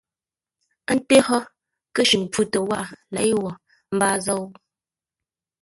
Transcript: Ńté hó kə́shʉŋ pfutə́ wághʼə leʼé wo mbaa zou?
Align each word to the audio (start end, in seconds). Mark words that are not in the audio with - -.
Ńté 0.95 1.15
hó 1.27 1.37
kə́shʉŋ 1.95 2.23
pfutə́ 2.31 2.61
wághʼə 2.69 2.95
leʼé 3.13 3.31
wo 3.43 3.51
mbaa 3.95 4.15
zou? 4.25 4.45